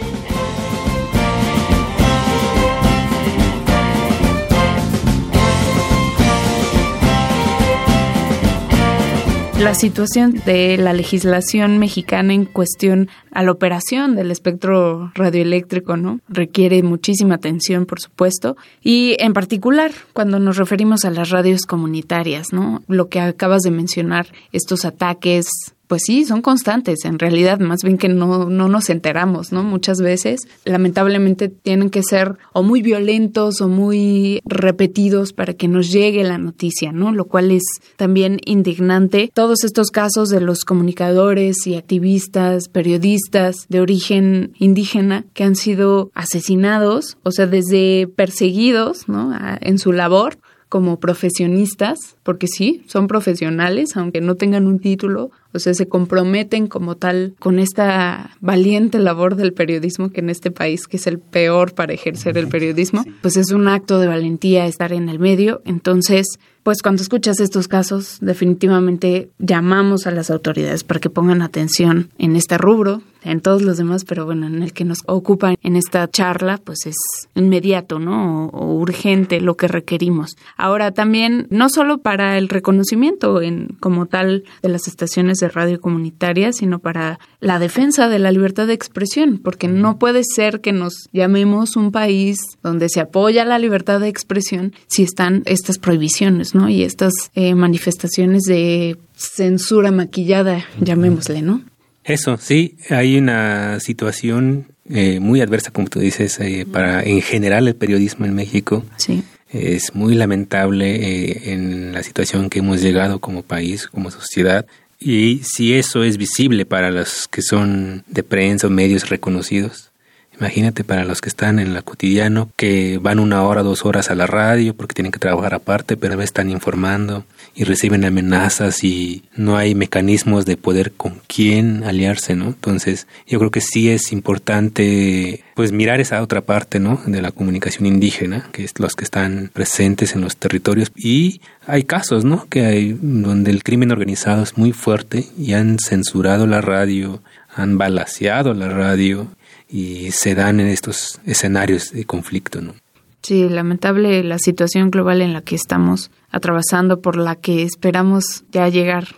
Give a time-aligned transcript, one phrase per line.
[9.59, 16.21] La situación de la legislación mexicana en cuestión a la operación del espectro radioeléctrico, ¿no?
[16.28, 22.53] Requiere muchísima atención, por supuesto, y en particular cuando nos referimos a las radios comunitarias,
[22.53, 22.83] ¿no?
[22.87, 25.49] Lo que acabas de mencionar, estos ataques
[25.86, 29.62] pues sí, son constantes, en realidad, más bien que no, no nos enteramos, ¿no?
[29.62, 35.92] Muchas veces, lamentablemente, tienen que ser o muy violentos o muy repetidos para que nos
[35.92, 37.12] llegue la noticia, ¿no?
[37.12, 37.64] Lo cual es
[37.97, 39.30] también indignante.
[39.32, 46.10] Todos estos casos de los comunicadores y activistas, periodistas de origen indígena que han sido
[46.14, 49.32] asesinados, o sea, desde perseguidos, ¿no?
[49.60, 55.75] en su labor como profesionistas, porque sí, son profesionales, aunque no tengan un título, sea,
[55.75, 60.97] se comprometen como tal con esta valiente labor del periodismo que en este país, que
[60.97, 65.09] es el peor para ejercer el periodismo, pues es un acto de valentía estar en
[65.09, 65.62] el medio.
[65.65, 72.11] Entonces, pues cuando escuchas estos casos, definitivamente llamamos a las autoridades para que pongan atención
[72.19, 75.77] en este rubro, en todos los demás, pero bueno, en el que nos ocupa en
[75.77, 76.97] esta charla, pues es
[77.37, 78.47] inmediato, ¿no?
[78.47, 80.37] O, urgente lo que requerimos.
[80.56, 85.81] Ahora también, no solo para el reconocimiento en como tal de las estaciones de radio
[85.81, 90.73] comunitaria, sino para la defensa de la libertad de expresión, porque no puede ser que
[90.73, 96.55] nos llamemos un país donde se apoya la libertad de expresión si están estas prohibiciones,
[96.55, 96.69] ¿no?
[96.69, 101.63] Y estas eh, manifestaciones de censura maquillada, llamémosle, ¿no?
[102.05, 107.67] Eso, sí, hay una situación eh, muy adversa, como tú dices, eh, para en general
[107.67, 108.84] el periodismo en México.
[108.97, 109.25] Sí.
[109.51, 114.67] Es muy lamentable en la situación que hemos llegado como país, como sociedad.
[114.99, 119.91] Y si eso es visible para los que son de prensa o medios reconocidos,
[120.38, 124.15] Imagínate para los que están en la cotidiano, que van una hora, dos horas a
[124.15, 127.24] la radio porque tienen que trabajar aparte, pero están informando
[127.54, 132.48] y reciben amenazas y no hay mecanismos de poder con quién aliarse, ¿no?
[132.48, 137.00] Entonces, yo creo que sí es importante pues mirar esa otra parte, ¿no?
[137.06, 141.84] De la comunicación indígena, que es los que están presentes en los territorios y hay
[141.84, 142.47] casos, ¿no?
[142.50, 147.22] Que hay donde el crimen organizado es muy fuerte y han censurado la radio,
[147.54, 149.28] han balaseado la radio
[149.68, 152.74] y se dan en estos escenarios de conflicto, ¿no?
[153.22, 158.68] Sí, lamentable la situación global en la que estamos atravesando, por la que esperamos ya
[158.68, 159.09] llegar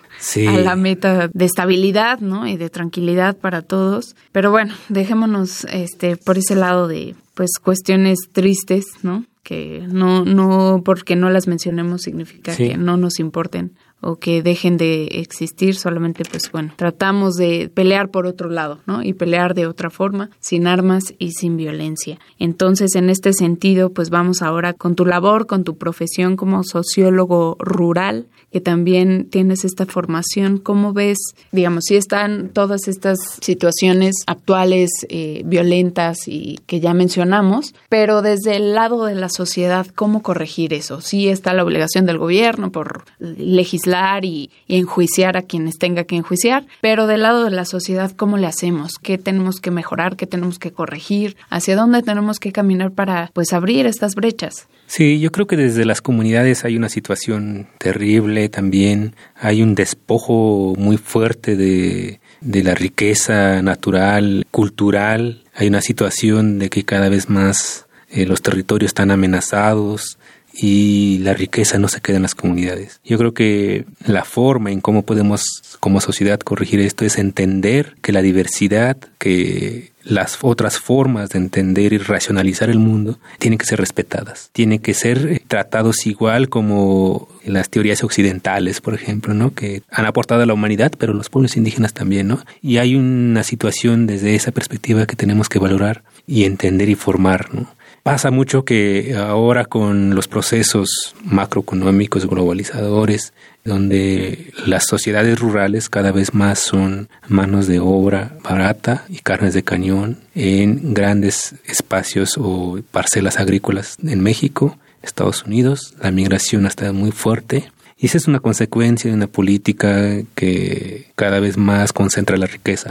[0.49, 2.47] a la meta de estabilidad, ¿no?
[2.47, 4.17] Y de tranquilidad para todos.
[4.33, 9.27] Pero bueno, dejémonos este por ese lado de pues cuestiones tristes, ¿no?
[9.43, 14.77] Que no no porque no las mencionemos significa que no nos importen o que dejen
[14.77, 19.03] de existir, solamente pues bueno, tratamos de pelear por otro lado, ¿no?
[19.03, 22.19] Y pelear de otra forma, sin armas y sin violencia.
[22.39, 27.57] Entonces, en este sentido, pues vamos ahora con tu labor, con tu profesión como sociólogo
[27.59, 31.19] rural, que también tienes esta formación, ¿cómo ves,
[31.53, 38.57] digamos, si están todas estas situaciones actuales eh, violentas y que ya mencionamos, pero desde
[38.57, 41.03] el lado de la sociedad, ¿cómo corregir eso?
[41.03, 43.88] Sí está la obligación del gobierno por legislar
[44.23, 48.47] y, enjuiciar a quienes tenga que enjuiciar, pero del lado de la sociedad, ¿cómo le
[48.47, 48.95] hacemos?
[49.03, 50.17] ¿Qué tenemos que mejorar?
[50.17, 51.37] ¿Qué tenemos que corregir?
[51.49, 54.69] ¿Hacia dónde tenemos que caminar para pues abrir estas brechas?
[54.87, 60.75] Sí, yo creo que desde las comunidades hay una situación terrible también, hay un despojo
[60.77, 67.29] muy fuerte de, de la riqueza natural, cultural, hay una situación de que cada vez
[67.29, 70.19] más eh, los territorios están amenazados,
[70.53, 73.01] y la riqueza no se queda en las comunidades.
[73.05, 78.13] Yo creo que la forma en cómo podemos como sociedad corregir esto es entender que
[78.13, 83.79] la diversidad, que las otras formas de entender y racionalizar el mundo tienen que ser
[83.79, 89.55] respetadas, tienen que ser eh, tratados igual como las teorías occidentales, por ejemplo, ¿no?
[89.55, 92.43] que han aportado a la humanidad, pero los pueblos indígenas también, ¿no?
[92.63, 97.55] Y hay una situación desde esa perspectiva que tenemos que valorar y entender y formar,
[97.55, 97.78] ¿no?
[98.09, 103.35] Pasa mucho que ahora con los procesos macroeconómicos globalizadores,
[103.67, 109.63] donde las sociedades rurales cada vez más son manos de obra barata y carnes de
[109.63, 117.11] cañón en grandes espacios o parcelas agrícolas en México, Estados Unidos, la migración estado muy
[117.11, 117.71] fuerte.
[117.99, 122.91] Y esa es una consecuencia de una política que cada vez más concentra la riqueza.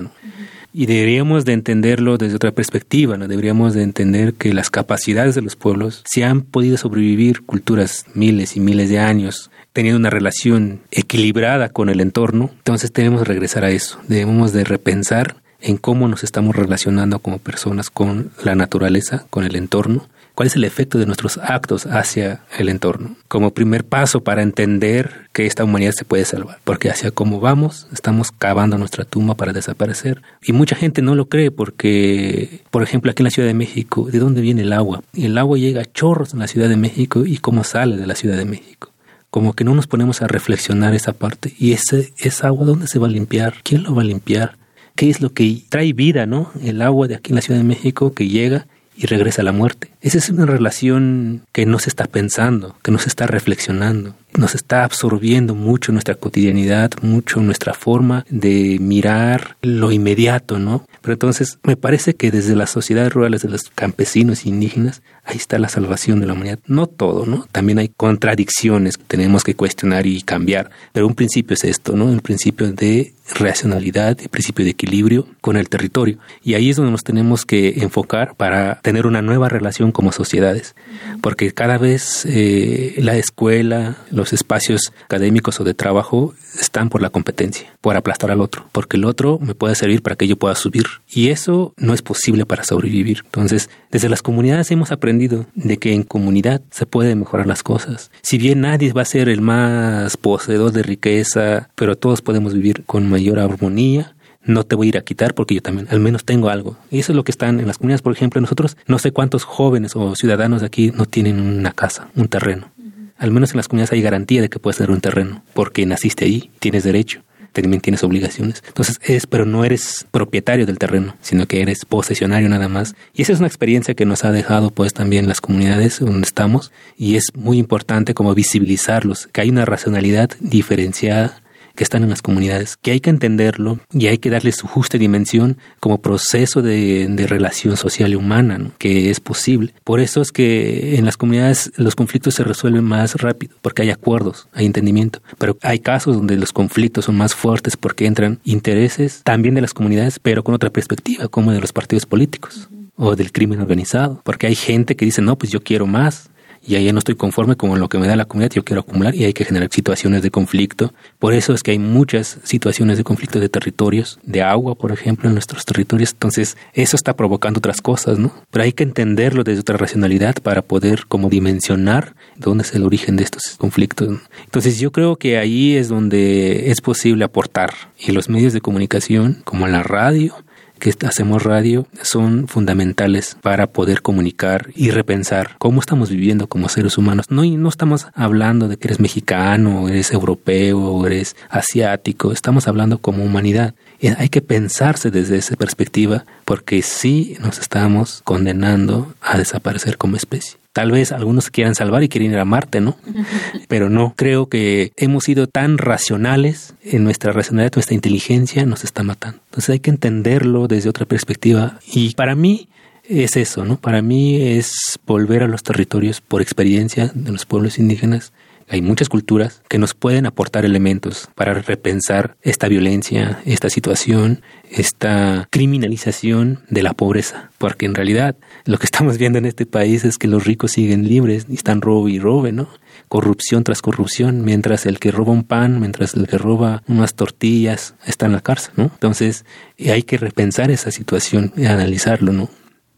[0.78, 3.28] Y deberíamos de entenderlo desde otra perspectiva, ¿no?
[3.28, 8.56] Deberíamos de entender que las capacidades de los pueblos, si han podido sobrevivir culturas miles
[8.56, 13.72] y miles de años, teniendo una relación equilibrada con el entorno, entonces debemos regresar a
[13.72, 19.46] eso, debemos de repensar en cómo nos estamos relacionando como personas con la naturaleza, con
[19.46, 20.08] el entorno,
[20.38, 25.28] cuál es el efecto de nuestros actos hacia el entorno, como primer paso para entender
[25.34, 29.52] que esta humanidad se puede salvar, porque hacia cómo vamos estamos cavando nuestra tumba para
[29.52, 30.22] desaparecer.
[30.44, 34.10] Y mucha gente no lo cree porque, por ejemplo, aquí en la Ciudad de México,
[34.12, 35.02] ¿de dónde viene el agua?
[35.16, 38.14] El agua llega a chorros en la Ciudad de México y cómo sale de la
[38.14, 38.92] Ciudad de México
[39.32, 41.54] como que no nos ponemos a reflexionar esa parte.
[41.60, 43.56] ¿Y ese, esa agua dónde se va a limpiar?
[43.64, 44.56] ¿Quién lo va a limpiar?
[44.96, 46.52] ¿Qué es lo que trae vida, no?
[46.64, 49.52] El agua de aquí en la Ciudad de México que llega y regresa a la
[49.52, 49.92] muerte.
[50.02, 54.56] Esa es una relación que no se está pensando, que no se está reflexionando, nos
[54.56, 60.86] está absorbiendo mucho nuestra cotidianidad, mucho nuestra forma de mirar lo inmediato, ¿no?
[61.02, 65.38] Pero entonces me parece que desde las sociedades rurales de los campesinos e indígenas, ahí
[65.38, 66.60] está la salvación de la humanidad.
[66.68, 67.48] No todo, ¿no?
[67.52, 72.06] También hay contradicciones que tenemos que cuestionar y cambiar, pero un principio es esto, ¿no?
[72.06, 76.18] Un principio de racionalidad, el principio de equilibrio con el territorio.
[76.44, 80.76] Y ahí es donde nos tenemos que enfocar para tener una nueva relación como sociedades,
[81.22, 87.10] porque cada vez eh, la escuela, los espacios académicos o de trabajo están por la
[87.10, 90.56] competencia, por aplastar al otro, porque el otro me puede servir para que yo pueda
[90.56, 90.86] subir.
[91.10, 93.22] Y eso no es posible para sobrevivir.
[93.26, 98.12] Entonces, desde las comunidades hemos aprendido de que en comunidad se pueden mejorar las cosas.
[98.22, 102.84] Si bien nadie va a ser el más poseedor de riqueza, pero todos podemos vivir
[102.86, 104.16] con mayor armonía,
[104.48, 106.78] no te voy a ir a quitar porque yo también al menos tengo algo.
[106.90, 109.44] Y eso es lo que están en las comunidades, por ejemplo, nosotros no sé cuántos
[109.44, 112.72] jóvenes o ciudadanos de aquí no tienen una casa, un terreno.
[113.18, 116.26] Al menos en las comunidades hay garantía de que puedes tener un terreno, porque naciste
[116.26, 118.64] ahí, tienes derecho, también tienes obligaciones.
[118.68, 122.96] Entonces es, pero no eres propietario del terreno, sino que eres posesionario nada más.
[123.14, 126.72] Y esa es una experiencia que nos ha dejado pues también las comunidades donde estamos
[126.98, 131.42] y es muy importante como visibilizarlos, que hay una racionalidad diferenciada
[131.78, 134.98] que están en las comunidades, que hay que entenderlo y hay que darle su justa
[134.98, 139.74] dimensión como proceso de, relación social y humana, que es posible.
[139.84, 143.92] Por eso es que en las comunidades los conflictos se resuelven más rápido, porque hay
[143.92, 145.22] acuerdos, hay entendimiento.
[145.38, 149.74] Pero hay casos donde los conflictos son más fuertes porque entran intereses también de las
[149.74, 154.48] comunidades, pero con otra perspectiva, como de los partidos políticos o del crimen organizado, porque
[154.48, 156.32] hay gente que dice, no, pues yo quiero más,
[156.66, 159.16] y ahí no estoy conforme con lo que me da la comunidad, yo quiero acumular
[159.16, 160.94] y hay que generar situaciones de conflicto.
[161.20, 165.28] Por eso es que hay muchas situaciones de conflicto de territorios, de agua, por ejemplo,
[165.28, 166.12] en nuestros territorios.
[166.14, 168.34] Entonces, eso está provocando otras cosas, ¿no?
[168.52, 173.16] Pero hay que entenderlo desde otra racionalidad para poder como dimensionar dónde es el origen
[173.16, 174.20] de estos conflictos.
[174.46, 177.74] Entonces, yo creo que ahí es donde es posible aportar.
[177.98, 180.36] Y los medios de comunicación, como la radio,
[180.78, 186.98] que hacemos radio son fundamentales para poder comunicar y repensar cómo estamos viviendo como seres
[186.98, 187.26] humanos.
[187.30, 193.00] No, no estamos hablando de que eres mexicano, eres europeo, o eres asiático, estamos hablando
[193.00, 193.76] como humanidad.
[194.00, 200.18] Y hay que pensarse desde esa perspectiva porque sí nos estamos condenando a desaparecer como
[200.18, 200.58] especie.
[200.74, 202.98] Tal vez algunos se quieran salvar y quieren ir a Marte, ¿no?
[203.68, 209.02] Pero no, creo que hemos sido tan racionales, en nuestra racionalidad, nuestra inteligencia nos está
[209.02, 209.40] matando.
[209.46, 211.80] Entonces hay que entenderlo desde otra perspectiva.
[211.92, 212.70] Y para mí
[213.10, 213.78] es eso, ¿no?
[213.78, 218.32] Para mí es volver a los territorios por experiencia de los pueblos indígenas
[218.68, 225.48] hay muchas culturas que nos pueden aportar elementos para repensar esta violencia, esta situación, esta
[225.52, 230.18] criminalización de la pobreza, porque en realidad lo que estamos viendo en este país es
[230.18, 232.68] que los ricos siguen libres y están robo y robe, ¿no?
[233.08, 237.96] Corrupción tras corrupción, mientras el que roba un pan, mientras el que roba unas tortillas
[238.06, 238.84] está en la cárcel, ¿no?
[238.84, 239.46] Entonces
[239.80, 242.50] hay que repensar esa situación y analizarlo, ¿no?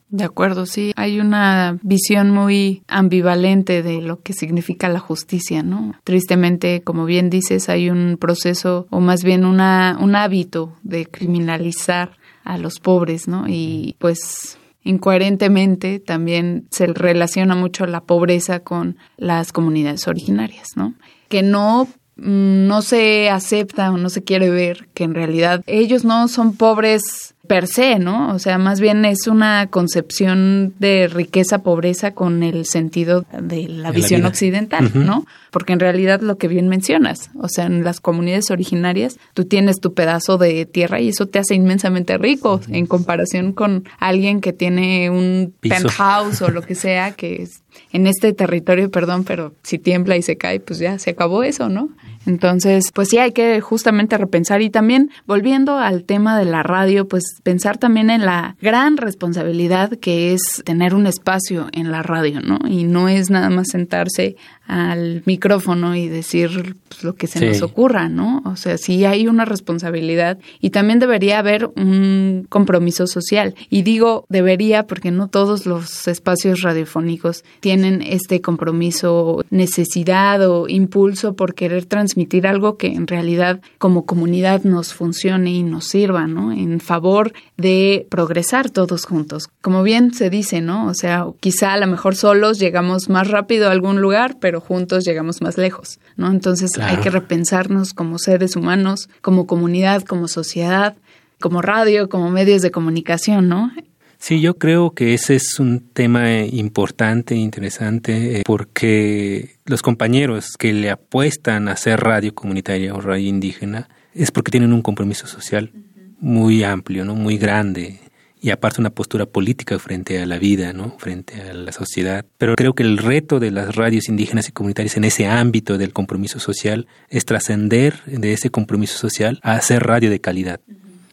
[0.09, 0.91] De acuerdo, sí.
[0.95, 5.93] Hay una visión muy ambivalente de lo que significa la justicia, ¿no?
[6.03, 12.17] Tristemente, como bien dices, hay un proceso o más bien una, un hábito de criminalizar
[12.43, 13.45] a los pobres, ¿no?
[13.47, 20.95] Y pues incoherentemente también se relaciona mucho la pobreza con las comunidades originarias, ¿no?
[21.27, 21.87] Que no
[22.21, 27.35] no se acepta o no se quiere ver que en realidad ellos no son pobres
[27.49, 28.31] per se, ¿no?
[28.35, 33.91] O sea, más bien es una concepción de riqueza, pobreza con el sentido de la
[33.91, 35.25] visión occidental, ¿no?
[35.49, 39.79] Porque en realidad lo que bien mencionas, o sea, en las comunidades originarias tú tienes
[39.79, 44.53] tu pedazo de tierra y eso te hace inmensamente rico en comparación con alguien que
[44.53, 49.79] tiene un penthouse o lo que sea que es en este territorio, perdón, pero si
[49.79, 51.89] tiembla y se cae, pues ya se acabó eso, ¿no?
[52.29, 57.07] Entonces, pues sí hay que justamente repensar y también volviendo al tema de la radio,
[57.07, 62.39] pues pensar también en la gran responsabilidad que es tener un espacio en la radio,
[62.39, 62.59] ¿no?
[62.67, 64.35] Y no es nada más sentarse
[64.69, 68.43] al micrófono y decir pues, lo que se nos ocurra, ¿no?
[68.45, 73.55] O sea, sí hay una responsabilidad y también debería haber un compromiso social.
[73.71, 81.33] Y digo debería porque no todos los espacios radiofónicos tienen este compromiso, necesidad o impulso
[81.33, 86.51] por querer transmitir algo que en realidad como comunidad nos funcione y nos sirva, ¿no?
[86.51, 89.49] En favor de progresar todos juntos.
[89.61, 90.85] Como bien se dice, ¿no?
[90.87, 95.05] O sea, quizá a lo mejor solos llegamos más rápido a algún lugar, pero juntos
[95.05, 96.31] llegamos más lejos, ¿no?
[96.31, 100.95] Entonces hay que repensarnos como seres humanos, como comunidad, como sociedad,
[101.39, 103.71] como radio, como medios de comunicación, ¿no?
[104.17, 110.73] Sí, yo creo que ese es un tema importante, interesante, eh, porque los compañeros que
[110.73, 115.71] le apuestan a hacer radio comunitaria o radio indígena es porque tienen un compromiso social
[116.19, 117.15] muy amplio, ¿no?
[117.15, 118.01] Muy grande
[118.41, 120.95] y aparte una postura política frente a la vida, ¿no?
[120.97, 122.25] frente a la sociedad.
[122.37, 125.93] Pero creo que el reto de las radios indígenas y comunitarias en ese ámbito del
[125.93, 130.59] compromiso social es trascender de ese compromiso social a hacer radio de calidad.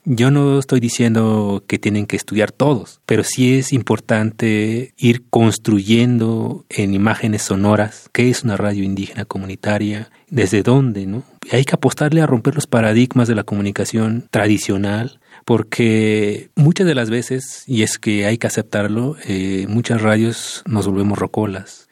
[0.08, 6.64] Yo no estoy diciendo que tienen que estudiar todos, pero sí es importante ir construyendo
[6.68, 11.24] en imágenes sonoras qué es una radio indígena comunitaria, desde dónde, ¿no?
[11.50, 17.08] hay que apostarle a romper los paradigmas de la comunicación tradicional, porque muchas de las
[17.08, 21.88] veces, y es que hay que aceptarlo, eh, muchas radios nos volvemos rocolas.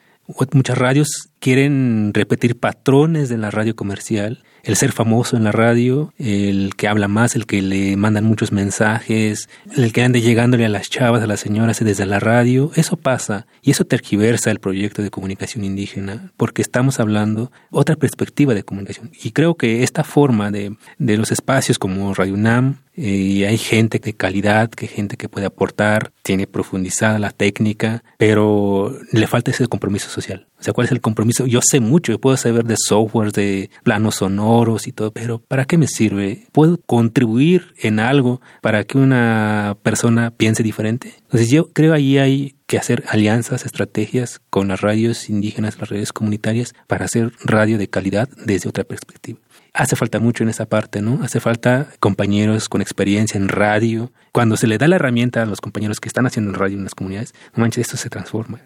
[0.53, 6.13] Muchas radios quieren repetir patrones de la radio comercial el ser famoso en la radio,
[6.19, 10.69] el que habla más, el que le mandan muchos mensajes, el que ande llegándole a
[10.69, 15.03] las chavas, a las señoras desde la radio, eso pasa y eso tergiversa el proyecto
[15.03, 19.11] de comunicación indígena porque estamos hablando otra perspectiva de comunicación.
[19.23, 23.59] Y creo que esta forma de, de los espacios como Radio UNAM, eh, y hay
[23.59, 29.51] gente de calidad, que gente que puede aportar, tiene profundizada la técnica, pero le falta
[29.51, 30.47] ese compromiso social.
[30.61, 31.47] O sea, ¿cuál es el compromiso?
[31.47, 34.54] Yo sé mucho, yo puedo saber de software, de planos sonoros
[34.87, 36.47] y todo, pero ¿para qué me sirve?
[36.53, 41.15] ¿Puedo contribuir en algo para que una persona piense diferente?
[41.23, 46.13] Entonces yo creo ahí hay que hacer alianzas, estrategias con las radios indígenas, las redes
[46.13, 49.41] comunitarias, para hacer radio de calidad desde otra perspectiva
[49.75, 51.19] hace falta mucho en esa parte, ¿no?
[51.23, 54.13] Hace falta compañeros con experiencia en radio.
[54.33, 56.95] Cuando se le da la herramienta a los compañeros que están haciendo radio en las
[56.95, 58.61] comunidades, no manches, esto se transforma.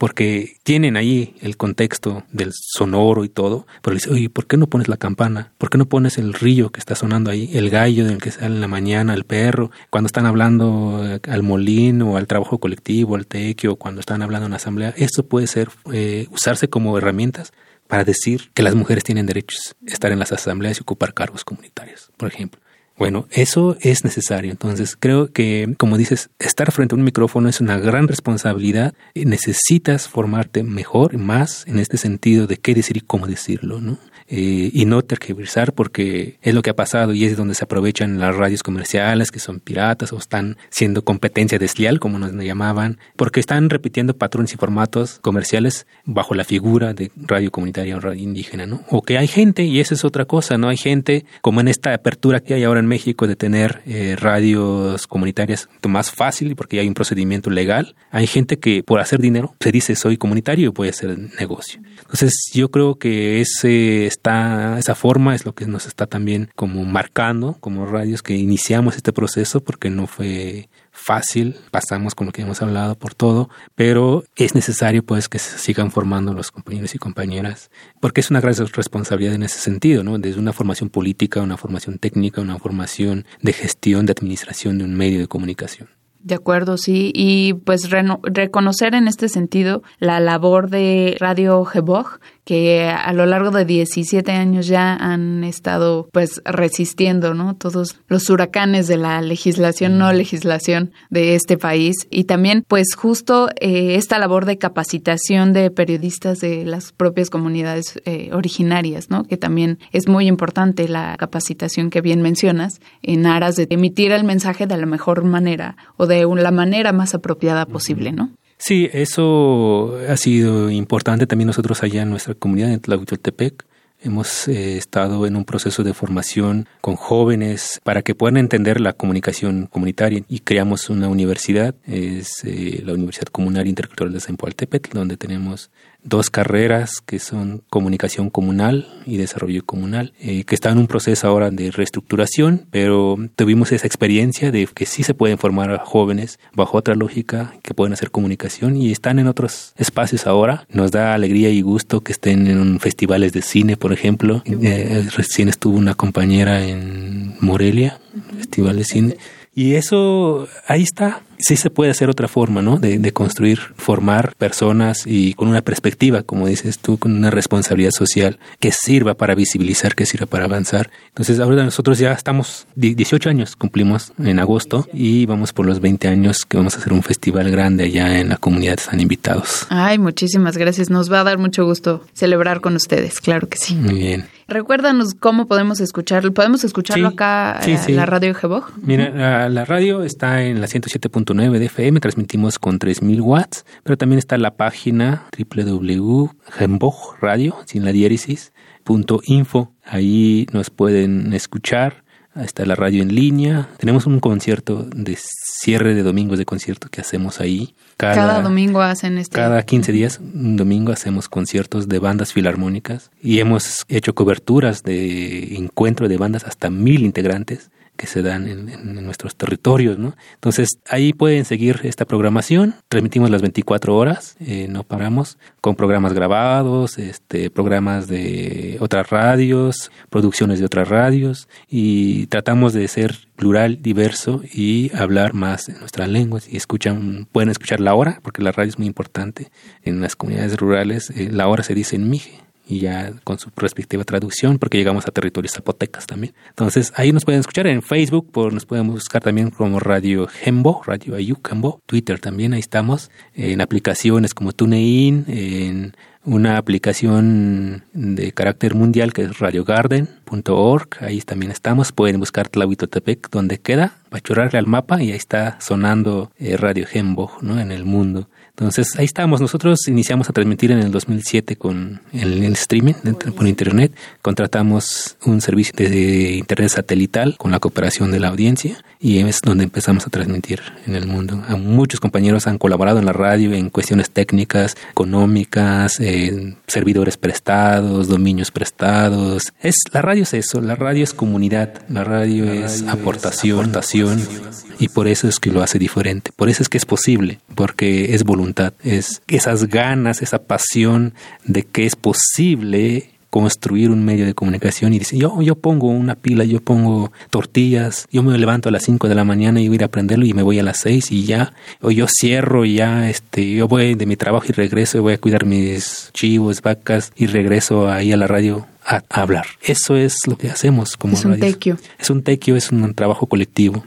[0.00, 4.66] Porque tienen ahí el contexto del sonoro y todo, pero dice, oye, ¿por qué no
[4.66, 5.52] pones la campana?
[5.58, 8.46] ¿Por qué no pones el río que está sonando ahí, el gallo del que sale
[8.54, 13.26] en la mañana, el perro, cuando están hablando eh, al molino al trabajo colectivo, al
[13.26, 14.94] tequio, cuando están hablando en la asamblea?
[14.96, 17.52] Esto puede ser, eh, usarse como herramientas
[17.86, 22.10] para decir que las mujeres tienen derechos estar en las asambleas y ocupar cargos comunitarios,
[22.16, 22.58] por ejemplo.
[23.00, 24.50] Bueno, eso es necesario.
[24.50, 28.92] Entonces, creo que, como dices, estar frente a un micrófono es una gran responsabilidad.
[29.14, 33.96] Necesitas formarte mejor, más en este sentido de qué decir y cómo decirlo, ¿no?
[34.32, 38.20] Eh, y no tergiversar porque es lo que ha pasado y es donde se aprovechan
[38.20, 43.40] las radios comerciales que son piratas o están siendo competencia desleal como nos llamaban porque
[43.40, 48.66] están repitiendo patrones y formatos comerciales bajo la figura de radio comunitaria o radio indígena,
[48.66, 48.84] ¿no?
[48.88, 50.68] O que hay gente y esa es otra cosa, ¿no?
[50.68, 55.06] Hay gente como en esta apertura que hay ahora en México de tener eh, radios
[55.06, 57.94] comunitarias más fácil porque hay un procedimiento legal.
[58.10, 61.80] Hay gente que por hacer dinero se dice soy comunitario y voy a hacer negocio.
[62.00, 67.56] Entonces yo creo que ese esa forma es lo que nos está también como marcando
[67.60, 70.68] como radios que iniciamos este proceso porque no fue
[71.00, 75.58] fácil, pasamos con lo que hemos hablado por todo, pero es necesario pues que se
[75.58, 80.18] sigan formando los compañeros y compañeras, porque es una gran responsabilidad en ese sentido, ¿no?
[80.18, 84.94] Desde una formación política, una formación técnica, una formación de gestión, de administración de un
[84.94, 85.88] medio de comunicación.
[86.22, 87.12] De acuerdo, sí.
[87.14, 93.50] Y pues reconocer en este sentido la labor de Radio Gebog, que a lo largo
[93.50, 97.54] de 17 años ya han estado pues resistiendo, ¿no?
[97.54, 103.48] Todos los huracanes de la legislación, no legislación de este país y también pues justo
[103.60, 109.24] eh, esta labor de capacitación de periodistas de las propias comunidades eh, originarias, ¿no?
[109.24, 114.24] Que también es muy importante la capacitación que bien mencionas en aras de emitir el
[114.24, 118.30] mensaje de la mejor manera o de la manera más apropiada posible, ¿no?
[118.60, 123.64] Sí, eso ha sido importante también nosotros allá en nuestra comunidad en Tlahuitoltepec.
[124.02, 128.92] Hemos eh, estado en un proceso de formación con jóvenes para que puedan entender la
[128.92, 135.16] comunicación comunitaria y creamos una universidad, es eh, la Universidad Comunal Intercultural de Zempoaltepec, donde
[135.16, 135.70] tenemos
[136.02, 141.26] dos carreras que son comunicación comunal y desarrollo comunal, eh, que están en un proceso
[141.28, 146.78] ahora de reestructuración, pero tuvimos esa experiencia de que sí se pueden formar jóvenes bajo
[146.78, 150.66] otra lógica, que pueden hacer comunicación y están en otros espacios ahora.
[150.70, 154.42] Nos da alegría y gusto que estén en festivales de cine, por ejemplo.
[154.46, 158.00] Eh, recién estuvo una compañera en Morelia,
[158.36, 159.16] festival de cine.
[159.54, 162.78] Y eso, ahí está, sí se puede hacer otra forma, ¿no?
[162.78, 167.90] De, de, construir, formar personas y con una perspectiva, como dices tú, con una responsabilidad
[167.90, 170.90] social que sirva para visibilizar, que sirva para avanzar.
[171.08, 176.08] Entonces, ahora nosotros ya estamos, 18 años cumplimos en agosto y vamos por los 20
[176.08, 179.66] años que vamos a hacer un festival grande allá en la comunidad, están invitados.
[179.68, 180.90] Ay, muchísimas gracias.
[180.90, 183.74] Nos va a dar mucho gusto celebrar con ustedes, claro que sí.
[183.74, 184.26] Muy bien.
[184.50, 186.34] Recuérdanos cómo podemos escucharlo.
[186.34, 188.72] ¿Podemos escucharlo acá en la radio Gebog?
[188.82, 191.08] Mira, la, la radio está en la 107.
[191.34, 197.92] 9 de FM, transmitimos con 3000 watts, pero también está la página www.gembogradio, sin la
[197.92, 198.52] diéresis,
[198.84, 199.72] punto info.
[199.84, 202.04] Ahí nos pueden escuchar.
[202.36, 203.68] Está la radio en línea.
[203.78, 207.74] Tenemos un concierto de cierre de domingos de concierto que hacemos ahí.
[207.96, 209.34] Cada, domingo hacen este.
[209.34, 215.56] Cada 15 días, un domingo, hacemos conciertos de bandas filarmónicas y hemos hecho coberturas de
[215.56, 220.16] encuentro de bandas hasta mil integrantes que se dan en, nuestros territorios, ¿no?
[220.32, 222.76] Entonces ahí pueden seguir esta programación.
[222.88, 229.92] Transmitimos las 24 horas, eh, no paramos, con programas grabados, este, programas de otras radios,
[230.08, 236.08] producciones de otras radios y tratamos de ser plural, diverso y hablar más en nuestras
[236.08, 239.50] lenguas y escuchan, pueden escuchar la hora, porque la radio es muy importante
[239.82, 243.50] en las comunidades rurales, eh, la hora se dice en mije y ya con su
[243.56, 246.34] respectiva traducción, porque llegamos a territorios zapotecas también.
[246.48, 250.82] Entonces, ahí nos pueden escuchar en Facebook, por, nos pueden buscar también como Radio Gembo,
[250.84, 255.92] Radio Ayuk Gembo, Twitter también, ahí estamos, en aplicaciones como TuneIn, en
[256.24, 263.58] una aplicación de carácter mundial que es radiogarden.org, ahí también estamos, pueden buscar Tlahuitotepec donde
[263.58, 267.58] queda, chorrarle al mapa y ahí está sonando eh, Radio Gembo ¿no?
[267.58, 268.28] en el mundo.
[268.60, 269.40] Entonces ahí estamos.
[269.40, 272.92] Nosotros iniciamos a transmitir en el 2007 con el, streaming
[273.34, 273.92] por internet.
[274.20, 279.64] Contratamos un servicio de internet satelital con la cooperación de la audiencia y es donde
[279.64, 281.42] empezamos a transmitir en el mundo.
[281.58, 288.50] muchos compañeros han colaborado en la radio en cuestiones técnicas, económicas, en servidores prestados, dominios
[288.50, 289.54] prestados.
[289.62, 290.60] Es la radio es eso.
[290.60, 291.82] La radio es comunidad.
[291.88, 293.70] La radio es aportación, aportación
[294.18, 296.32] vocación y por eso es que lo hace diferente.
[296.34, 301.62] Por eso es que es posible, porque es voluntad, es esas ganas, esa pasión de
[301.62, 306.42] que es posible construir un medio de comunicación y dice, yo, yo pongo una pila,
[306.42, 309.84] yo pongo tortillas, yo me levanto a las 5 de la mañana y voy a
[309.84, 313.48] aprenderlo y me voy a las 6 y ya, o yo cierro y ya, este,
[313.52, 317.26] yo voy de mi trabajo y regreso y voy a cuidar mis chivos, vacas y
[317.26, 319.46] regreso ahí a la radio a, hablar.
[319.62, 321.78] Eso es lo que hacemos como Es un tequio.
[322.00, 323.84] Es un tequio, es un trabajo colectivo.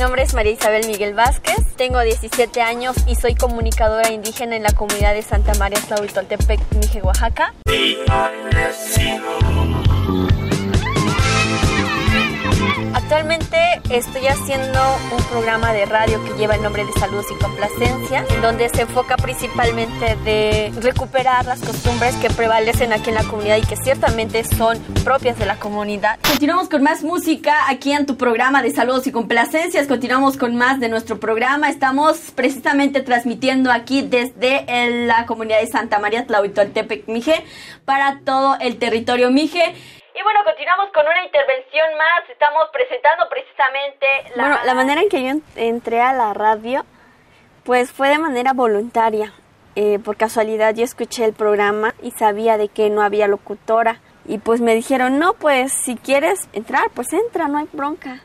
[0.00, 4.72] Nombre es María Isabel Miguel Vázquez, tengo 17 años y soy comunicadora indígena en la
[4.72, 7.52] comunidad de Santa María Tlahuitoltepec, Mije, Oaxaca.
[12.92, 13.56] Actualmente
[13.90, 14.80] estoy haciendo
[15.16, 18.82] un programa de radio que lleva el nombre de Saludos y Complacencia, en donde se
[18.82, 24.42] enfoca principalmente de recuperar las costumbres que prevalecen aquí en la comunidad y que ciertamente
[24.44, 26.18] son propias de la comunidad.
[26.28, 29.86] Continuamos con más música aquí en tu programa de Saludos y Complacencias.
[29.86, 31.70] Continuamos con más de nuestro programa.
[31.70, 34.64] Estamos precisamente transmitiendo aquí desde
[35.06, 37.44] la comunidad de Santa María Tlahuitoltepec, Mije,
[37.84, 39.74] para todo el territorio Mije.
[40.14, 42.28] Y bueno, continuamos con una intervención más.
[42.28, 44.42] Estamos presentando precisamente la...
[44.42, 46.84] Bueno, la manera en que yo entré a la radio,
[47.64, 49.32] pues fue de manera voluntaria.
[49.76, 54.00] Eh, por casualidad yo escuché el programa y sabía de que no había locutora.
[54.26, 58.20] Y pues me dijeron, no, pues si quieres entrar, pues entra, no hay bronca.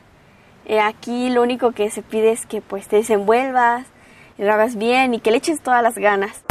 [0.64, 3.86] Eh, aquí lo único que se pide es que pues te desenvuelvas,
[4.38, 6.45] hagas bien y que le eches todas las ganas.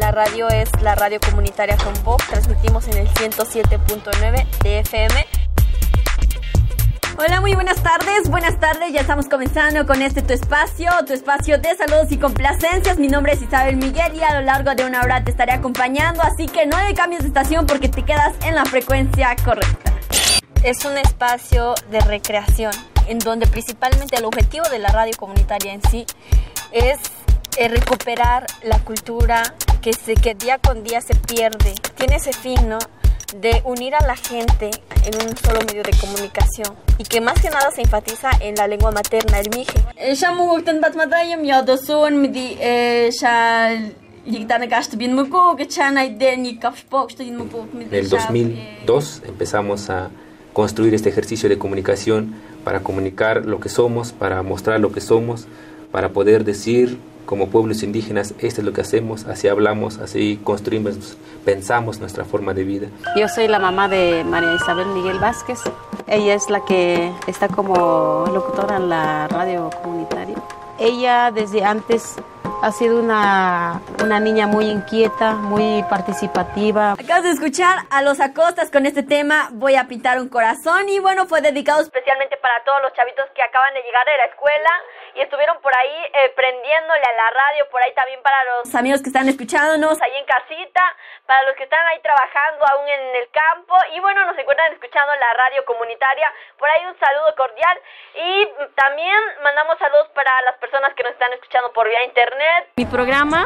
[0.00, 2.26] La radio es la radio comunitaria con Vox.
[2.26, 5.26] Transmitimos en el 107.9 de FM.
[7.18, 8.30] Hola, muy buenas tardes.
[8.30, 8.94] Buenas tardes.
[8.94, 12.98] Ya estamos comenzando con este tu espacio, tu espacio de saludos y complacencias.
[12.98, 16.22] Mi nombre es Isabel Miguel y a lo largo de una hora te estaré acompañando.
[16.22, 19.92] Así que no hay cambios de estación porque te quedas en la frecuencia correcta.
[20.62, 22.72] Es un espacio de recreación
[23.06, 26.06] en donde principalmente el objetivo de la radio comunitaria en sí
[26.72, 26.98] es
[27.58, 29.42] eh, recuperar la cultura
[29.80, 31.74] que, se, que día con día se pierde.
[31.96, 32.78] Tiene ese fin, ¿no?
[33.40, 34.70] De unir a la gente
[35.04, 38.66] en un solo medio de comunicación y que más que nada se enfatiza en la
[38.66, 39.78] lengua materna, el mije.
[47.72, 50.10] En el 2002 empezamos a
[50.52, 55.46] construir este ejercicio de comunicación para comunicar lo que somos, para mostrar lo que somos,
[55.90, 56.98] para poder decir
[57.30, 62.54] como pueblos indígenas, esto es lo que hacemos, así hablamos, así construimos, pensamos nuestra forma
[62.54, 62.88] de vida.
[63.14, 65.60] Yo soy la mamá de María Isabel Miguel Vázquez.
[66.08, 70.34] Ella es la que está como locutora en la radio comunitaria.
[70.80, 72.16] Ella desde antes
[72.62, 76.94] ha sido una, una niña muy inquieta, muy participativa.
[76.94, 80.98] Acabas de escuchar a los Acostas con este tema Voy a pintar un corazón y
[80.98, 84.70] bueno, fue dedicado especialmente para todos los chavitos que acaban de llegar de la escuela
[85.14, 89.02] y estuvieron por ahí eh, prendiéndole a la radio, por ahí también para los amigos
[89.02, 90.00] que están escuchándonos.
[90.02, 90.82] ahí en casita,
[91.26, 93.74] para los que están ahí trabajando aún en el campo.
[93.94, 97.78] Y bueno, nos encuentran escuchando la radio comunitaria, por ahí un saludo cordial.
[98.14, 102.68] Y también mandamos saludos para las personas que nos están escuchando por vía internet.
[102.76, 103.44] Mi programa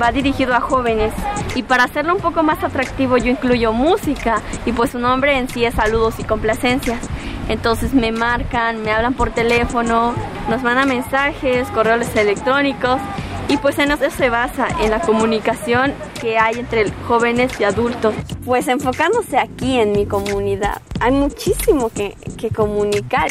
[0.00, 1.14] va dirigido a jóvenes.
[1.54, 4.42] Y para hacerlo un poco más atractivo yo incluyo música.
[4.64, 7.08] Y pues su nombre en sí es saludos y complacencias.
[7.48, 10.14] Entonces me marcan, me hablan por teléfono,
[10.48, 13.00] nos mandan mensajes, correos electrónicos
[13.48, 18.14] y pues en eso se basa, en la comunicación que hay entre jóvenes y adultos.
[18.44, 23.28] Pues enfocándose aquí en mi comunidad, hay muchísimo que, que comunicar.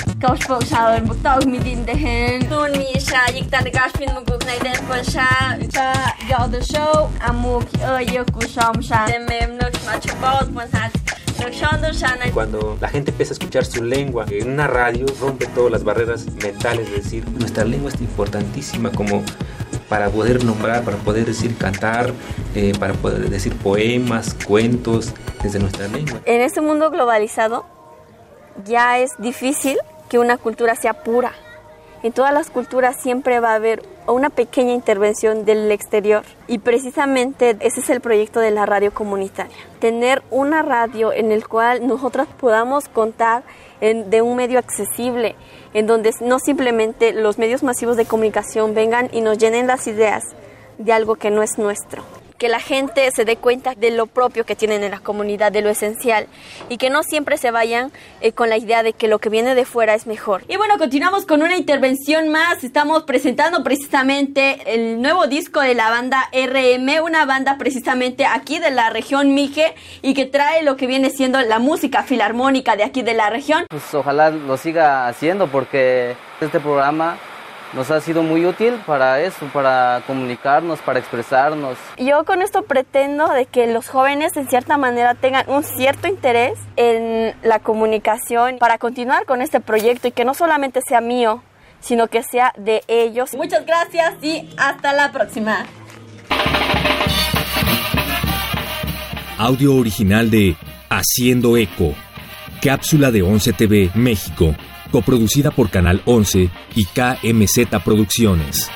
[12.33, 16.25] Cuando la gente empieza a escuchar su lengua en una radio, rompe todas las barreras
[16.43, 19.23] mentales, es decir, nuestra lengua es importantísima como
[19.89, 22.11] para poder nombrar, para poder decir cantar,
[22.55, 26.19] eh, para poder decir poemas, cuentos desde nuestra lengua.
[26.25, 27.65] En este mundo globalizado
[28.65, 29.77] ya es difícil
[30.09, 31.33] que una cultura sea pura.
[32.05, 37.57] En todas las culturas siempre va a haber una pequeña intervención del exterior y precisamente
[37.61, 39.55] ese es el proyecto de la radio comunitaria.
[39.79, 43.41] Tener una radio en el cual nosotros podamos contar
[43.81, 45.35] de un medio accesible,
[45.73, 50.23] en donde no simplemente los medios masivos de comunicación vengan y nos llenen las ideas
[50.77, 52.03] de algo que no es nuestro.
[52.37, 55.61] Que la gente se dé cuenta de lo propio que tienen en la comunidad, de
[55.61, 56.27] lo esencial,
[56.69, 59.55] y que no siempre se vayan eh, con la idea de que lo que viene
[59.55, 60.43] de fuera es mejor.
[60.47, 62.63] Y bueno, continuamos con una intervención más.
[62.63, 68.71] Estamos presentando precisamente el nuevo disco de la banda RM, una banda precisamente aquí de
[68.71, 73.01] la región Mije y que trae lo que viene siendo la música filarmónica de aquí
[73.01, 73.65] de la región.
[73.69, 77.17] Pues ojalá lo siga haciendo porque este programa
[77.75, 81.77] nos ha sido muy útil para eso, para comunicarnos, para expresarnos.
[81.97, 86.57] Yo con esto pretendo de que los jóvenes en cierta manera tengan un cierto interés
[86.77, 91.43] en la comunicación para continuar con este proyecto y que no solamente sea mío,
[91.81, 93.33] sino que sea de ellos.
[93.35, 95.65] Muchas gracias y hasta la próxima.
[99.37, 100.55] Audio original de
[100.89, 101.93] Haciendo Eco.
[102.61, 104.55] Cápsula de 11 TV México
[104.95, 108.71] coproducida por Canal 11 y KMZ Producciones.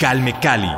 [0.00, 0.72] Calme Cali.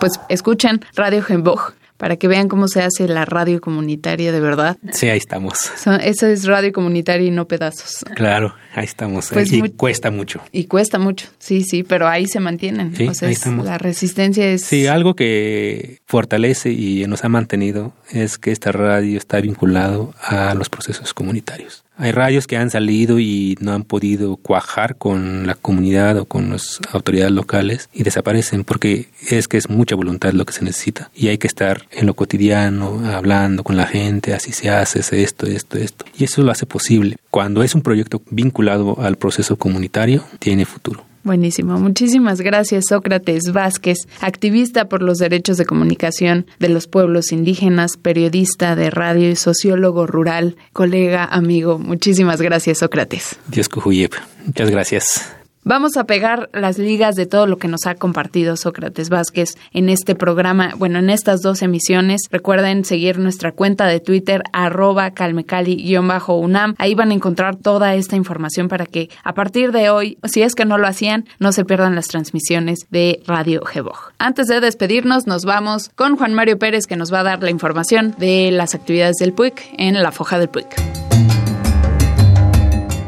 [0.00, 1.74] Pues escuchan Radio Genbog
[2.04, 4.76] para que vean cómo se hace la radio comunitaria de verdad.
[4.92, 5.72] Sí, ahí estamos.
[6.02, 8.04] eso es radio comunitaria y no pedazos.
[8.14, 9.30] Claro, ahí estamos.
[9.32, 10.42] Pues y cuesta mucho.
[10.52, 12.94] Y cuesta mucho, sí, sí, pero ahí se mantienen.
[12.94, 13.64] Sí, ahí estamos.
[13.64, 14.64] La resistencia es...
[14.64, 20.52] Sí, algo que fortalece y nos ha mantenido es que esta radio está vinculado a
[20.52, 21.83] los procesos comunitarios.
[21.96, 26.50] Hay radios que han salido y no han podido cuajar con la comunidad o con
[26.50, 31.10] las autoridades locales y desaparecen porque es que es mucha voluntad lo que se necesita
[31.14, 35.12] y hay que estar en lo cotidiano, hablando con la gente, así se hace, es
[35.12, 36.04] esto, esto, esto.
[36.18, 37.16] Y eso lo hace posible.
[37.30, 41.13] Cuando es un proyecto vinculado al proceso comunitario, tiene futuro.
[41.24, 41.78] Buenísimo.
[41.78, 48.76] Muchísimas gracias, Sócrates Vázquez, activista por los derechos de comunicación de los pueblos indígenas, periodista
[48.76, 51.78] de radio y sociólogo rural, colega, amigo.
[51.78, 53.36] Muchísimas gracias, Sócrates.
[53.48, 54.12] Dios Cujuyep.
[54.44, 55.34] Muchas gracias.
[55.66, 59.88] Vamos a pegar las ligas de todo lo que nos ha compartido Sócrates Vázquez en
[59.88, 62.20] este programa, bueno, en estas dos emisiones.
[62.30, 66.74] Recuerden seguir nuestra cuenta de Twitter, arroba calmecali-unam.
[66.76, 70.54] Ahí van a encontrar toda esta información para que a partir de hoy, si es
[70.54, 74.12] que no lo hacían, no se pierdan las transmisiones de Radio Gebog.
[74.18, 77.48] Antes de despedirnos, nos vamos con Juan Mario Pérez que nos va a dar la
[77.48, 81.33] información de las actividades del PUIC en la foja del PUIC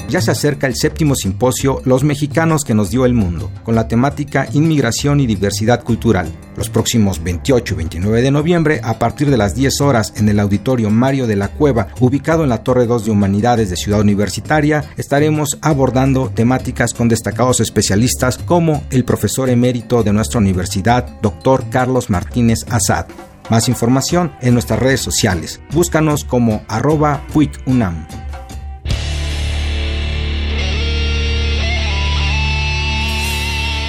[0.08, 3.88] ya se acerca el séptimo simposio Los mexicanos que nos dio el mundo, con la
[3.88, 6.28] temática Inmigración y Diversidad Cultural.
[6.56, 10.40] Los próximos 28 y 29 de noviembre, a partir de las 10 horas en el
[10.40, 14.84] Auditorio Mario de la Cueva, ubicado en la Torre 2 de Humanidades de Ciudad Universitaria,
[14.96, 22.10] estaremos abordando temáticas con destacados especialistas como el profesor emérito de nuestra universidad, doctor Carlos
[22.10, 23.06] Martínez Azad.
[23.50, 25.60] Más información en nuestras redes sociales.
[25.72, 27.22] Búscanos como arroba.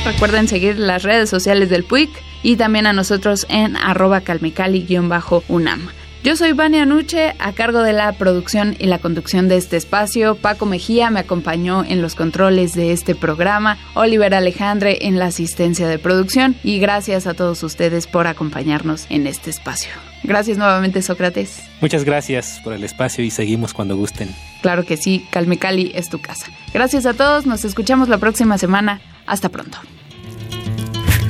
[0.08, 2.10] Recuerden seguir las redes sociales del PUIC
[2.42, 5.90] y también a nosotros en arroba calmecali-unam.
[6.24, 10.36] Yo soy Vania Nuche, a cargo de la producción y la conducción de este espacio.
[10.36, 13.78] Paco Mejía me acompañó en los controles de este programa.
[13.96, 16.56] Oliver Alejandre en la asistencia de producción.
[16.64, 19.92] Y gracias a todos ustedes por acompañarnos en este espacio.
[20.24, 21.64] Gracias nuevamente, Sócrates.
[21.82, 24.34] Muchas gracias por el espacio y seguimos cuando gusten.
[24.62, 26.48] Claro que sí, Calmecali es tu casa.
[26.74, 29.02] Gracias a todos, nos escuchamos la próxima semana.
[29.28, 29.78] Hasta pronto.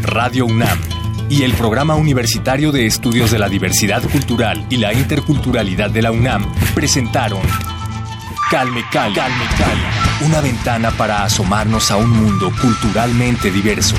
[0.04, 0.80] Radio UNAM
[1.30, 6.12] y el Programa Universitario de Estudios de la Diversidad Cultural y la Interculturalidad de la
[6.12, 7.42] UNAM presentaron
[8.50, 13.96] Calme Cali, Calme Cali, una ventana para asomarnos a un mundo culturalmente diverso.